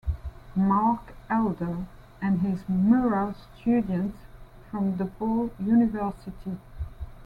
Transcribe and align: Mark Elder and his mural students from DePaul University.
Mark 0.55 1.13
Elder 1.29 1.85
and 2.23 2.39
his 2.41 2.67
mural 2.67 3.35
students 3.53 4.17
from 4.71 4.97
DePaul 4.97 5.51
University. 5.59 6.57